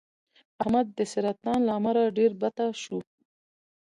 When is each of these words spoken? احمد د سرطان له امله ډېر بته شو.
احمد 0.61 0.87
د 0.97 0.99
سرطان 1.13 1.59
له 1.67 1.71
امله 1.79 2.03
ډېر 2.17 2.31
بته 2.41 2.65
شو. 2.81 2.97